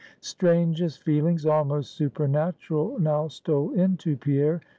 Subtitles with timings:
[0.21, 4.59] Strangest feelings, almost supernatural, now stole into Pierre.